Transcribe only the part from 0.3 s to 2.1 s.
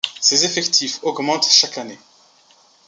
effectifs augmentent chaque année.